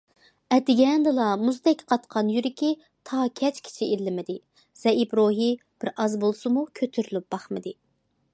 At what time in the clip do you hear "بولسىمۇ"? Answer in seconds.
6.25-6.67